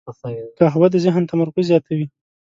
قهوه 0.57 0.87
د 0.91 0.95
ذهن 1.05 1.23
تمرکز 1.31 1.65
زیاتوي 1.71 2.05